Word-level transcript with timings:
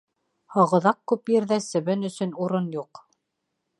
Һағыҙаҡ 0.53 0.97
күп 1.11 1.31
ерҙә 1.33 1.59
себен 1.67 2.09
өсөн 2.09 2.33
урын 2.47 2.73
юҡ. 2.81 3.03